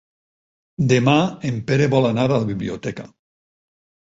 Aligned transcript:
Demà 0.91 1.15
en 1.49 1.59
Pere 1.67 1.89
vol 1.95 2.09
anar 2.09 2.25
a 2.31 2.41
la 2.45 2.49
biblioteca. 2.49 3.07